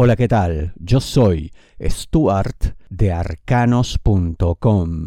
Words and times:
Hola, 0.00 0.14
¿qué 0.14 0.28
tal? 0.28 0.74
Yo 0.76 1.00
soy 1.00 1.52
Stuart 1.82 2.76
de 2.88 3.10
arcanos.com. 3.10 5.06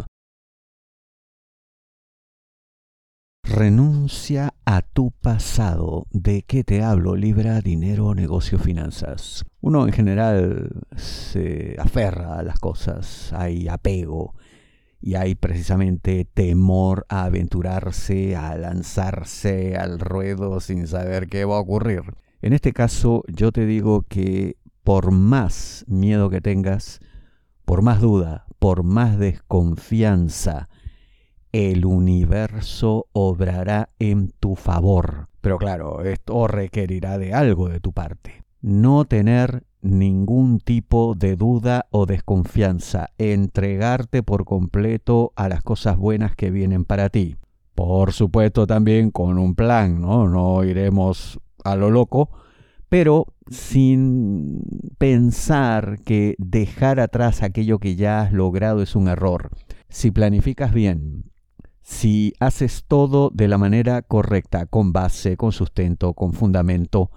Renuncia 3.42 4.54
a 4.66 4.82
tu 4.82 5.12
pasado. 5.12 6.08
¿De 6.12 6.42
qué 6.42 6.66
te 6.66 6.84
hablo? 6.84 7.16
Libra, 7.16 7.62
dinero, 7.62 8.14
negocio, 8.14 8.60
finanzas. 8.60 9.46
Uno 9.62 9.88
en 9.88 9.94
general 9.94 10.84
se 10.98 11.78
aferra 11.80 12.38
a 12.38 12.44
las 12.44 12.60
cosas, 12.60 13.32
hay 13.32 13.70
apego 13.70 14.36
y 15.00 15.16
hay 15.16 15.36
precisamente 15.36 16.26
temor 16.26 17.06
a 17.08 17.24
aventurarse, 17.24 18.36
a 18.36 18.58
lanzarse 18.58 19.78
al 19.78 20.02
ruedo 20.02 20.60
sin 20.60 20.86
saber 20.86 21.28
qué 21.28 21.46
va 21.46 21.56
a 21.56 21.62
ocurrir. 21.62 22.02
En 22.42 22.52
este 22.54 22.74
caso 22.74 23.24
yo 23.28 23.52
te 23.52 23.66
digo 23.66 24.02
que 24.02 24.58
por 24.84 25.12
más 25.12 25.86
miedo 25.88 26.30
que 26.30 26.42
tengas, 26.42 27.00
por 27.66 27.82
más 27.82 28.02
duda, 28.02 28.46
por 28.60 28.84
más 28.84 29.18
desconfianza, 29.18 30.70
el 31.52 31.86
universo 31.86 33.08
obrará 33.12 33.90
en 34.00 34.32
tu 34.40 34.56
favor. 34.56 35.28
Pero 35.42 35.58
claro, 35.58 36.04
esto 36.04 36.48
requerirá 36.48 37.18
de 37.18 37.34
algo 37.34 37.70
de 37.70 37.80
tu 37.80 37.92
parte. 37.92 38.44
No 38.62 39.06
tener 39.06 39.64
ningún 39.82 40.60
tipo 40.60 41.16
de 41.16 41.36
duda 41.36 41.88
o 41.90 42.06
desconfianza, 42.06 43.10
entregarte 43.18 44.24
por 44.24 44.46
completo 44.46 45.34
a 45.36 45.50
las 45.50 45.64
cosas 45.64 45.98
buenas 45.98 46.36
que 46.36 46.52
vienen 46.52 46.86
para 46.86 47.10
ti. 47.10 47.36
Por 47.74 48.14
supuesto 48.14 48.68
también 48.68 49.12
con 49.12 49.40
un 49.40 49.56
plan, 49.56 50.02
¿no? 50.02 50.28
No 50.28 50.64
iremos 50.64 51.40
a 51.64 51.76
lo 51.76 51.90
loco, 51.90 52.30
pero 52.92 53.28
sin 53.50 54.64
pensar 54.98 56.00
que 56.04 56.36
dejar 56.40 57.00
atrás 57.00 57.42
aquello 57.42 57.80
que 57.80 57.96
ya 57.96 58.20
has 58.20 58.34
logrado 58.34 58.82
es 58.82 58.98
un 58.98 59.08
error. 59.08 59.50
Si 59.88 60.12
planificas 60.12 60.74
bien, 60.74 61.32
si 61.82 62.34
haces 62.42 62.84
todo 62.86 63.32
de 63.34 63.48
la 63.48 63.58
manera 63.58 64.02
correcta, 64.02 64.66
con 64.66 64.92
base, 64.92 65.38
con 65.38 65.54
sustento, 65.54 66.16
con 66.16 66.34
fundamento, 66.34 67.12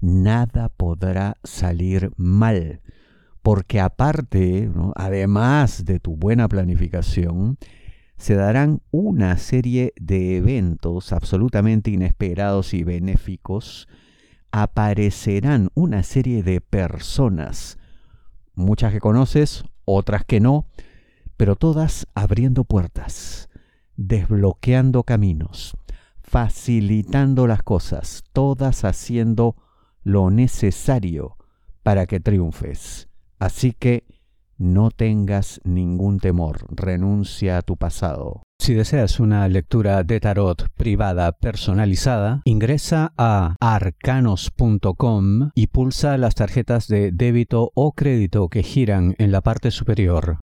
nada 0.00 0.68
podrá 0.68 1.38
salir 1.42 2.12
mal. 2.16 2.80
Porque 3.42 3.80
aparte, 3.80 4.70
además 4.94 5.84
de 5.84 5.98
tu 5.98 6.14
buena 6.14 6.46
planificación, 6.46 7.58
se 8.16 8.36
darán 8.36 8.80
una 8.92 9.38
serie 9.38 9.92
de 10.00 10.36
eventos 10.36 11.12
absolutamente 11.12 11.90
inesperados 11.90 12.74
y 12.74 12.84
benéficos 12.84 13.88
aparecerán 14.52 15.70
una 15.74 16.02
serie 16.02 16.42
de 16.42 16.60
personas, 16.60 17.78
muchas 18.54 18.92
que 18.92 19.00
conoces, 19.00 19.64
otras 19.84 20.24
que 20.24 20.40
no, 20.40 20.66
pero 21.36 21.56
todas 21.56 22.06
abriendo 22.14 22.64
puertas, 22.64 23.48
desbloqueando 23.96 25.04
caminos, 25.04 25.76
facilitando 26.22 27.46
las 27.46 27.62
cosas, 27.62 28.24
todas 28.32 28.84
haciendo 28.84 29.56
lo 30.02 30.30
necesario 30.30 31.36
para 31.82 32.06
que 32.06 32.20
triunfes. 32.20 33.08
Así 33.38 33.72
que 33.72 34.04
no 34.58 34.90
tengas 34.90 35.60
ningún 35.64 36.18
temor, 36.18 36.66
renuncia 36.70 37.58
a 37.58 37.62
tu 37.62 37.76
pasado. 37.76 38.42
Si 38.70 38.76
deseas 38.76 39.18
una 39.18 39.48
lectura 39.48 40.04
de 40.04 40.20
tarot 40.20 40.68
privada 40.76 41.32
personalizada, 41.32 42.40
ingresa 42.44 43.12
a 43.18 43.56
arcanos.com 43.58 45.50
y 45.56 45.66
pulsa 45.66 46.16
las 46.18 46.36
tarjetas 46.36 46.86
de 46.86 47.10
débito 47.10 47.72
o 47.74 47.90
crédito 47.90 48.48
que 48.48 48.62
giran 48.62 49.16
en 49.18 49.32
la 49.32 49.40
parte 49.40 49.72
superior. 49.72 50.38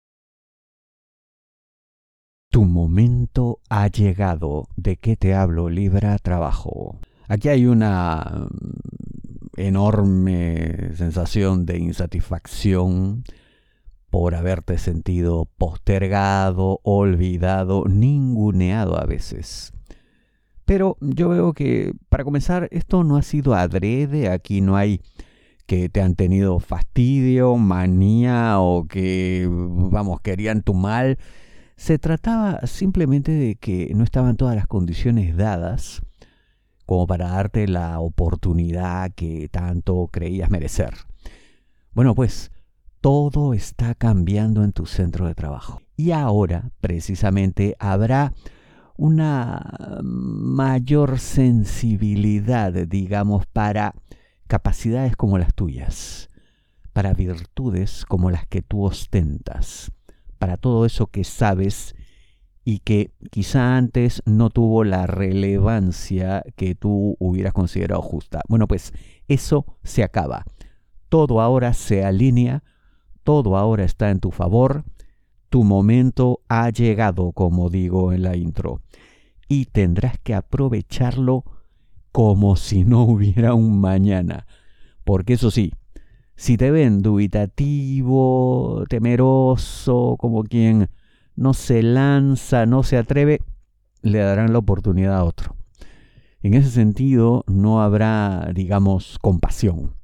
Tu 2.50 2.64
momento 2.64 3.58
ha 3.68 3.88
llegado. 3.88 4.68
¿De 4.74 4.96
qué 4.96 5.16
te 5.16 5.34
hablo? 5.34 5.68
Libra 5.68 6.16
Trabajo. 6.16 7.00
Aquí 7.28 7.50
hay 7.50 7.66
una 7.66 8.48
mm, 8.48 9.60
enorme 9.60 10.94
sensación 10.94 11.66
de 11.66 11.76
insatisfacción 11.76 13.22
por 14.14 14.36
haberte 14.36 14.78
sentido 14.78 15.48
postergado, 15.58 16.78
olvidado, 16.84 17.82
ninguneado 17.88 18.96
a 18.96 19.06
veces. 19.06 19.72
Pero 20.64 20.96
yo 21.00 21.30
veo 21.30 21.52
que, 21.52 21.94
para 22.10 22.22
comenzar, 22.22 22.68
esto 22.70 23.02
no 23.02 23.16
ha 23.16 23.22
sido 23.22 23.56
adrede, 23.56 24.28
aquí 24.28 24.60
no 24.60 24.76
hay 24.76 25.00
que 25.66 25.88
te 25.88 26.00
han 26.00 26.14
tenido 26.14 26.60
fastidio, 26.60 27.56
manía 27.56 28.60
o 28.60 28.86
que, 28.86 29.48
vamos, 29.50 30.20
querían 30.20 30.62
tu 30.62 30.74
mal. 30.74 31.18
Se 31.74 31.98
trataba 31.98 32.64
simplemente 32.68 33.32
de 33.32 33.56
que 33.56 33.90
no 33.96 34.04
estaban 34.04 34.36
todas 34.36 34.54
las 34.54 34.68
condiciones 34.68 35.36
dadas 35.36 36.02
como 36.86 37.08
para 37.08 37.30
darte 37.30 37.66
la 37.66 37.98
oportunidad 37.98 39.10
que 39.10 39.48
tanto 39.48 40.08
creías 40.12 40.50
merecer. 40.50 40.94
Bueno, 41.94 42.14
pues 42.14 42.52
todo 43.04 43.52
está 43.52 43.94
cambiando 43.94 44.64
en 44.64 44.72
tu 44.72 44.86
centro 44.86 45.26
de 45.26 45.34
trabajo. 45.34 45.82
Y 45.94 46.12
ahora, 46.12 46.70
precisamente, 46.80 47.76
habrá 47.78 48.32
una 48.96 50.00
mayor 50.02 51.18
sensibilidad, 51.18 52.72
digamos, 52.72 53.44
para 53.44 53.94
capacidades 54.46 55.16
como 55.16 55.36
las 55.36 55.52
tuyas, 55.52 56.30
para 56.94 57.12
virtudes 57.12 58.06
como 58.06 58.30
las 58.30 58.46
que 58.46 58.62
tú 58.62 58.84
ostentas, 58.84 59.92
para 60.38 60.56
todo 60.56 60.86
eso 60.86 61.08
que 61.08 61.24
sabes 61.24 61.94
y 62.64 62.78
que 62.78 63.12
quizá 63.30 63.76
antes 63.76 64.22
no 64.24 64.48
tuvo 64.48 64.82
la 64.82 65.06
relevancia 65.06 66.42
que 66.56 66.74
tú 66.74 67.16
hubieras 67.18 67.52
considerado 67.52 68.00
justa. 68.00 68.40
Bueno, 68.48 68.66
pues 68.66 68.94
eso 69.28 69.66
se 69.82 70.02
acaba. 70.02 70.46
Todo 71.10 71.42
ahora 71.42 71.74
se 71.74 72.02
alinea 72.02 72.62
todo 73.24 73.56
ahora 73.56 73.84
está 73.84 74.10
en 74.10 74.20
tu 74.20 74.30
favor, 74.30 74.84
tu 75.48 75.64
momento 75.64 76.40
ha 76.48 76.70
llegado, 76.70 77.32
como 77.32 77.70
digo 77.70 78.12
en 78.12 78.22
la 78.22 78.36
intro, 78.36 78.80
y 79.48 79.66
tendrás 79.66 80.18
que 80.18 80.34
aprovecharlo 80.34 81.44
como 82.12 82.56
si 82.56 82.84
no 82.84 83.02
hubiera 83.02 83.54
un 83.54 83.80
mañana. 83.80 84.46
Porque 85.04 85.34
eso 85.34 85.50
sí, 85.50 85.72
si 86.36 86.56
te 86.56 86.70
ven 86.70 87.02
dubitativo, 87.02 88.84
temeroso, 88.88 90.16
como 90.18 90.44
quien 90.44 90.90
no 91.36 91.54
se 91.54 91.82
lanza, 91.82 92.66
no 92.66 92.82
se 92.82 92.96
atreve, 92.96 93.40
le 94.02 94.18
darán 94.18 94.52
la 94.52 94.58
oportunidad 94.58 95.16
a 95.16 95.24
otro. 95.24 95.56
En 96.42 96.54
ese 96.54 96.70
sentido, 96.70 97.44
no 97.46 97.82
habrá, 97.82 98.50
digamos, 98.54 99.18
compasión. 99.20 99.94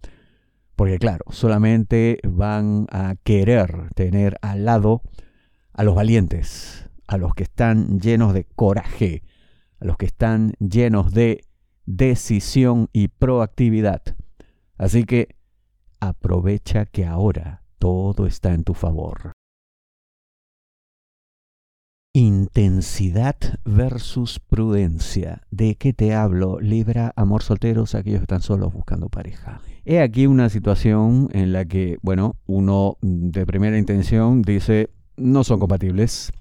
Porque 0.80 0.98
claro, 0.98 1.26
solamente 1.28 2.20
van 2.26 2.86
a 2.90 3.14
querer 3.22 3.90
tener 3.94 4.38
al 4.40 4.64
lado 4.64 5.02
a 5.74 5.84
los 5.84 5.94
valientes, 5.94 6.88
a 7.06 7.18
los 7.18 7.34
que 7.34 7.42
están 7.42 8.00
llenos 8.00 8.32
de 8.32 8.44
coraje, 8.44 9.22
a 9.78 9.84
los 9.84 9.98
que 9.98 10.06
están 10.06 10.54
llenos 10.58 11.12
de 11.12 11.44
decisión 11.84 12.88
y 12.94 13.08
proactividad. 13.08 14.00
Así 14.78 15.04
que 15.04 15.36
aprovecha 16.00 16.86
que 16.86 17.04
ahora 17.04 17.62
todo 17.78 18.26
está 18.26 18.54
en 18.54 18.64
tu 18.64 18.72
favor. 18.72 19.32
Intensidad 22.12 23.36
versus 23.64 24.40
prudencia. 24.40 25.42
¿De 25.52 25.76
qué 25.76 25.92
te 25.92 26.12
hablo? 26.12 26.58
Libra, 26.58 27.12
amor 27.14 27.44
solteros, 27.44 27.94
aquellos 27.94 28.18
que 28.18 28.24
están 28.24 28.42
solos 28.42 28.72
buscando 28.72 29.08
pareja. 29.08 29.60
He 29.84 30.00
aquí 30.00 30.26
una 30.26 30.48
situación 30.48 31.28
en 31.32 31.52
la 31.52 31.66
que, 31.66 31.98
bueno, 32.02 32.34
uno 32.46 32.98
de 33.00 33.46
primera 33.46 33.78
intención 33.78 34.42
dice, 34.42 34.90
no 35.16 35.44
son 35.44 35.60
compatibles, 35.60 36.32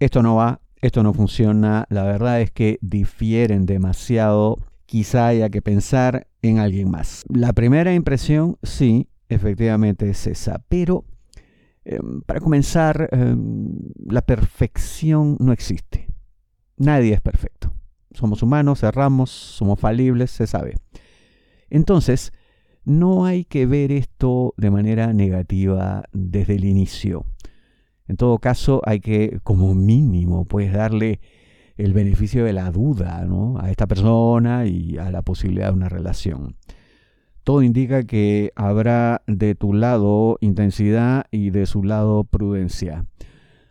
esto 0.00 0.20
no 0.20 0.34
va, 0.34 0.62
esto 0.80 1.04
no 1.04 1.14
funciona, 1.14 1.86
la 1.90 2.02
verdad 2.02 2.40
es 2.40 2.50
que 2.50 2.80
difieren 2.80 3.66
demasiado, 3.66 4.56
quizá 4.84 5.28
haya 5.28 5.48
que 5.48 5.62
pensar 5.62 6.26
en 6.42 6.58
alguien 6.58 6.90
más. 6.90 7.24
La 7.28 7.52
primera 7.52 7.94
impresión, 7.94 8.56
sí, 8.64 9.06
efectivamente 9.28 10.10
es 10.10 10.26
esa, 10.26 10.60
pero 10.68 11.04
Em, 11.90 12.20
para 12.20 12.38
comenzar, 12.38 13.08
em, 13.12 13.70
la 14.04 14.20
perfección 14.20 15.38
no 15.40 15.52
existe. 15.52 16.06
Nadie 16.76 17.14
es 17.14 17.22
perfecto. 17.22 17.72
Somos 18.12 18.42
humanos, 18.42 18.82
erramos, 18.82 19.30
somos 19.30 19.80
falibles, 19.80 20.30
se 20.30 20.46
sabe. 20.46 20.74
Entonces, 21.70 22.34
no 22.84 23.24
hay 23.24 23.46
que 23.46 23.64
ver 23.64 23.90
esto 23.90 24.52
de 24.58 24.70
manera 24.70 25.14
negativa 25.14 26.04
desde 26.12 26.56
el 26.56 26.66
inicio. 26.66 27.24
En 28.06 28.18
todo 28.18 28.38
caso, 28.38 28.82
hay 28.84 29.00
que, 29.00 29.40
como 29.42 29.74
mínimo, 29.74 30.44
pues 30.44 30.70
darle 30.70 31.20
el 31.78 31.94
beneficio 31.94 32.44
de 32.44 32.52
la 32.52 32.70
duda 32.70 33.26
a 33.60 33.70
esta 33.70 33.86
persona 33.86 34.66
y 34.66 34.98
a 34.98 35.10
la 35.10 35.22
posibilidad 35.22 35.68
de 35.68 35.72
una 35.72 35.88
relación. 35.88 36.56
Todo 37.48 37.62
indica 37.62 38.02
que 38.02 38.52
habrá 38.56 39.22
de 39.26 39.54
tu 39.54 39.72
lado 39.72 40.36
intensidad 40.42 41.24
y 41.30 41.48
de 41.48 41.64
su 41.64 41.82
lado 41.82 42.24
prudencia. 42.24 43.06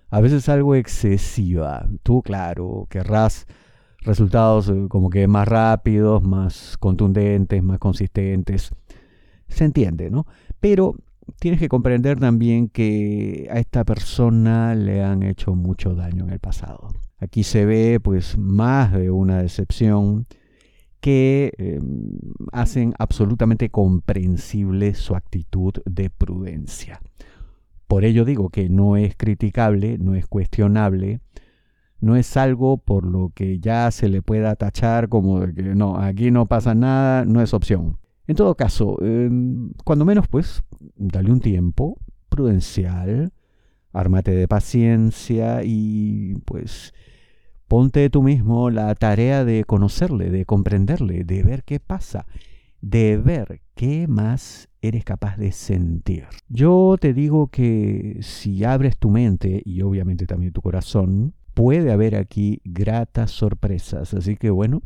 A 0.09 0.19
veces 0.19 0.49
algo 0.49 0.73
excesiva. 0.73 1.87
Tú, 2.01 2.23
claro, 2.23 2.87
querrás 2.89 3.45
resultados 3.99 4.69
eh, 4.69 4.87
como 4.89 5.11
que 5.11 5.27
más 5.27 5.47
rápidos, 5.47 6.23
más 6.23 6.75
contundentes, 6.79 7.61
más 7.61 7.77
consistentes. 7.77 8.71
Se 9.47 9.65
entiende, 9.65 10.09
¿no? 10.09 10.25
Pero 10.59 10.95
tienes 11.39 11.59
que 11.59 11.69
comprender 11.69 12.19
también 12.19 12.69
que 12.69 13.47
a 13.51 13.59
esta 13.59 13.85
persona 13.85 14.73
le 14.73 15.03
han 15.03 15.21
hecho 15.21 15.53
mucho 15.53 15.93
daño 15.93 16.23
en 16.23 16.31
el 16.31 16.39
pasado. 16.39 16.87
Aquí 17.19 17.43
se 17.43 17.67
ve 17.67 17.99
pues 17.99 18.39
más 18.39 18.91
de 18.91 19.11
una 19.11 19.43
decepción 19.43 20.25
que 20.99 21.53
em, 21.57 22.17
hacen 22.61 22.93
absolutamente 22.97 23.69
comprensible 23.69 24.93
su 24.95 25.15
actitud 25.15 25.73
de 25.85 26.09
prudencia. 26.09 27.01
Por 27.87 28.03
ello 28.03 28.25
digo 28.25 28.49
que 28.49 28.67
no 28.69 28.97
es 28.97 29.15
criticable, 29.15 29.97
no 29.97 30.15
es 30.15 30.27
cuestionable, 30.27 31.21
no 31.99 32.15
es 32.15 32.35
algo 32.35 32.77
por 32.77 33.05
lo 33.05 33.31
que 33.33 33.59
ya 33.59 33.89
se 33.91 34.09
le 34.09 34.21
pueda 34.21 34.55
tachar 34.55 35.07
como 35.07 35.39
de 35.39 35.53
que 35.53 35.63
no, 35.75 35.97
aquí 35.97 36.31
no 36.31 36.47
pasa 36.47 36.75
nada, 36.75 37.25
no 37.25 37.41
es 37.41 37.53
opción. 37.53 37.97
En 38.27 38.35
todo 38.35 38.55
caso, 38.55 38.97
em, 39.01 39.71
cuando 39.85 40.03
menos 40.03 40.27
pues, 40.27 40.63
dale 40.95 41.31
un 41.31 41.39
tiempo 41.39 41.97
prudencial, 42.29 43.31
ármate 43.93 44.31
de 44.31 44.47
paciencia 44.47 45.61
y 45.63 46.35
pues 46.45 46.93
ponte 47.67 48.09
tú 48.09 48.23
mismo 48.23 48.69
la 48.69 48.93
tarea 48.95 49.43
de 49.45 49.63
conocerle, 49.65 50.29
de 50.29 50.45
comprenderle, 50.45 51.23
de 51.23 51.43
ver 51.43 51.63
qué 51.63 51.79
pasa, 51.79 52.25
de 52.81 53.17
ver 53.17 53.61
qué 53.75 54.07
más 54.07 54.69
eres 54.81 55.03
capaz 55.03 55.37
de 55.37 55.51
sentir. 55.51 56.27
Yo 56.47 56.95
te 56.99 57.13
digo 57.13 57.47
que 57.47 58.19
si 58.21 58.63
abres 58.63 58.97
tu 58.97 59.09
mente 59.09 59.61
y 59.65 59.81
obviamente 59.81 60.25
también 60.25 60.53
tu 60.53 60.61
corazón, 60.61 61.33
puede 61.53 61.91
haber 61.91 62.15
aquí 62.15 62.61
gratas 62.63 63.31
sorpresas. 63.31 64.13
Así 64.13 64.37
que 64.37 64.49
bueno, 64.49 64.81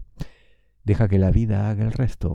deja 0.83 1.07
que 1.07 1.19
la 1.19 1.31
vida 1.31 1.69
haga 1.69 1.83
el 1.83 1.91
resto 1.91 2.33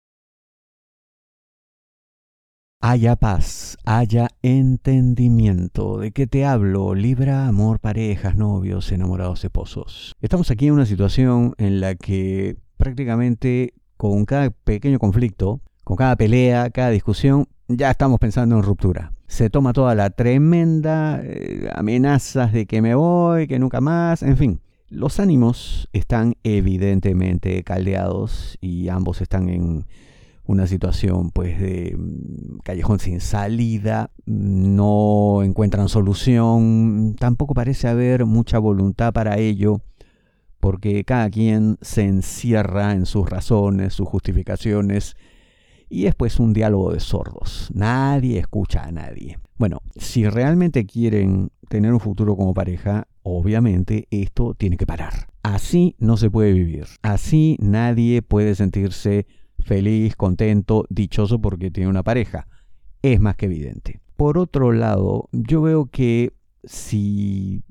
haya 2.88 3.16
paz, 3.16 3.76
haya 3.84 4.28
entendimiento. 4.42 5.98
¿De 5.98 6.12
qué 6.12 6.28
te 6.28 6.44
hablo? 6.44 6.94
Libra, 6.94 7.48
amor, 7.48 7.80
parejas, 7.80 8.36
novios, 8.36 8.92
enamorados, 8.92 9.44
esposos. 9.44 10.14
Estamos 10.20 10.52
aquí 10.52 10.68
en 10.68 10.74
una 10.74 10.86
situación 10.86 11.54
en 11.58 11.80
la 11.80 11.96
que 11.96 12.58
prácticamente 12.76 13.74
con 13.96 14.24
cada 14.24 14.50
pequeño 14.50 15.00
conflicto, 15.00 15.60
con 15.82 15.96
cada 15.96 16.14
pelea, 16.14 16.70
cada 16.70 16.90
discusión, 16.90 17.48
ya 17.66 17.90
estamos 17.90 18.20
pensando 18.20 18.54
en 18.54 18.62
ruptura. 18.62 19.12
Se 19.26 19.50
toma 19.50 19.72
toda 19.72 19.96
la 19.96 20.10
tremenda 20.10 21.20
eh, 21.24 21.68
amenazas 21.74 22.52
de 22.52 22.66
que 22.66 22.82
me 22.82 22.94
voy, 22.94 23.48
que 23.48 23.58
nunca 23.58 23.80
más, 23.80 24.22
en 24.22 24.36
fin. 24.36 24.60
Los 24.88 25.18
ánimos 25.18 25.88
están 25.92 26.36
evidentemente 26.44 27.64
caldeados 27.64 28.56
y 28.60 28.88
ambos 28.90 29.22
están 29.22 29.48
en 29.48 29.86
una 30.46 30.66
situación 30.66 31.30
pues 31.30 31.60
de 31.60 31.96
mm, 31.98 32.58
callejón 32.62 33.00
sin 33.00 33.20
salida, 33.20 34.10
no 34.24 35.42
encuentran 35.42 35.88
solución, 35.88 37.16
tampoco 37.18 37.54
parece 37.54 37.88
haber 37.88 38.26
mucha 38.26 38.58
voluntad 38.58 39.12
para 39.12 39.38
ello, 39.38 39.80
porque 40.60 41.04
cada 41.04 41.30
quien 41.30 41.78
se 41.80 42.04
encierra 42.04 42.92
en 42.92 43.06
sus 43.06 43.28
razones, 43.28 43.94
sus 43.94 44.08
justificaciones, 44.08 45.16
y 45.88 46.06
es 46.06 46.14
pues 46.14 46.40
un 46.40 46.52
diálogo 46.52 46.92
de 46.92 47.00
sordos, 47.00 47.70
nadie 47.72 48.38
escucha 48.38 48.84
a 48.84 48.92
nadie. 48.92 49.38
Bueno, 49.58 49.80
si 49.96 50.28
realmente 50.28 50.84
quieren 50.84 51.50
tener 51.68 51.92
un 51.92 52.00
futuro 52.00 52.36
como 52.36 52.54
pareja, 52.54 53.06
obviamente 53.22 54.06
esto 54.10 54.54
tiene 54.54 54.76
que 54.76 54.86
parar. 54.86 55.28
Así 55.42 55.94
no 55.98 56.16
se 56.16 56.30
puede 56.30 56.52
vivir, 56.52 56.86
así 57.02 57.56
nadie 57.60 58.22
puede 58.22 58.54
sentirse 58.54 59.26
feliz, 59.60 60.16
contento, 60.16 60.86
dichoso 60.88 61.40
porque 61.40 61.70
tiene 61.70 61.90
una 61.90 62.02
pareja. 62.02 62.48
Es 63.02 63.20
más 63.20 63.36
que 63.36 63.46
evidente. 63.46 64.00
Por 64.16 64.38
otro 64.38 64.72
lado, 64.72 65.28
yo 65.32 65.62
veo 65.62 65.86
que 65.86 66.32
si 66.64 67.62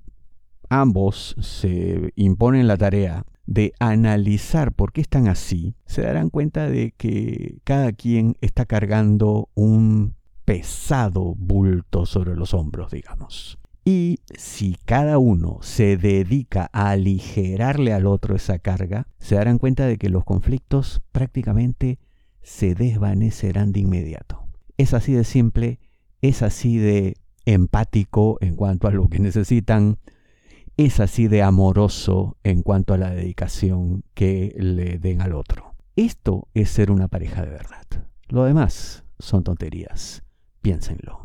ambos 0.69 1.35
se 1.39 2.11
imponen 2.15 2.67
la 2.67 2.77
tarea 2.77 3.25
de 3.45 3.73
analizar 3.79 4.73
por 4.73 4.91
qué 4.91 5.01
están 5.01 5.27
así, 5.27 5.75
se 5.85 6.01
darán 6.01 6.29
cuenta 6.29 6.69
de 6.69 6.93
que 6.97 7.59
cada 7.63 7.91
quien 7.93 8.37
está 8.41 8.65
cargando 8.65 9.49
un 9.53 10.15
pesado 10.45 11.35
bulto 11.35 12.05
sobre 12.05 12.35
los 12.35 12.53
hombros, 12.53 12.91
digamos. 12.91 13.59
Y 13.87 14.19
si 14.35 14.77
cada 14.83 15.19
uno 15.19 15.59
se 15.61 15.95
dedica 15.95 16.71
a 16.73 16.89
aligerarle 16.89 17.93
al 17.93 18.07
otro 18.07 18.35
esa 18.35 18.57
carga, 18.57 19.07
se 19.19 19.35
darán 19.35 19.59
cuenta 19.59 19.85
de 19.85 19.97
que 19.97 20.09
los 20.09 20.25
conflictos 20.25 21.03
prácticamente 21.11 21.99
se 22.41 22.73
desvanecerán 22.73 23.71
de 23.71 23.81
inmediato. 23.81 24.47
Es 24.77 24.95
así 24.95 25.13
de 25.13 25.23
simple, 25.23 25.79
es 26.21 26.41
así 26.41 26.77
de 26.77 27.17
empático 27.45 28.39
en 28.41 28.55
cuanto 28.55 28.87
a 28.87 28.91
lo 28.91 29.07
que 29.07 29.19
necesitan, 29.19 29.99
es 30.77 30.99
así 30.99 31.27
de 31.27 31.43
amoroso 31.43 32.37
en 32.43 32.63
cuanto 32.63 32.95
a 32.95 32.97
la 32.97 33.11
dedicación 33.11 34.03
que 34.15 34.55
le 34.57 34.97
den 34.97 35.21
al 35.21 35.33
otro. 35.33 35.75
Esto 35.95 36.47
es 36.55 36.71
ser 36.71 36.89
una 36.89 37.07
pareja 37.07 37.43
de 37.43 37.51
verdad. 37.51 37.85
Lo 38.29 38.45
demás 38.45 39.03
son 39.19 39.43
tonterías. 39.43 40.23
Piénsenlo. 40.61 41.24